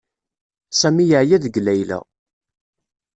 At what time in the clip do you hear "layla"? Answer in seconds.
1.65-1.99